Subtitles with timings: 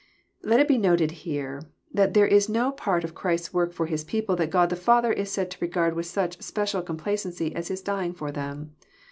[0.41, 1.61] Let it be noted here,
[1.93, 5.13] that there is no part of Christ's work for His people that God the Father
[5.13, 8.73] is said to regard with such special complacency as His dying for them.